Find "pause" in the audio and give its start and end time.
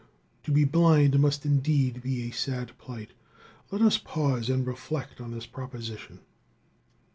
3.99-4.49